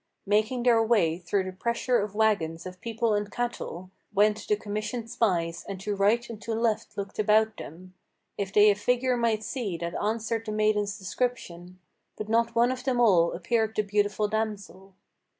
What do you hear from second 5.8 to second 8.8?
to right and to left looked about them, If they a